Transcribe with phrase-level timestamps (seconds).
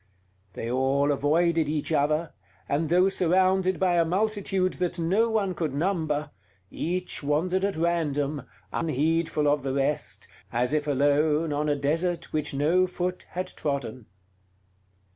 [0.53, 2.33] They all avoided each other,
[2.67, 6.31] and though surrounded by a multitude that no one could number,
[6.71, 12.51] each wandered at random, unheedful of the rest, as if alone on a desert which
[12.51, 14.07] no foot had trodden.